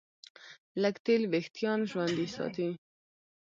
لږ 0.81 0.95
تېل 1.05 1.23
وېښتيان 1.31 1.79
ژوندي 1.91 2.27
ساتي. 2.35 2.69